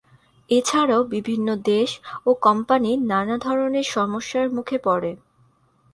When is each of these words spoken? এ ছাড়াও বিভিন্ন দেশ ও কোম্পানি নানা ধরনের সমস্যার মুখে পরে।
এ 0.49 0.57
ছাড়াও 0.65 1.01
বিভিন্ন 1.13 1.47
দেশ 1.65 1.89
ও 2.25 2.29
কোম্পানি 2.41 2.91
নানা 3.11 3.35
ধরনের 3.37 3.85
সমস্যার 3.91 4.47
মুখে 4.49 4.77
পরে। 4.77 5.11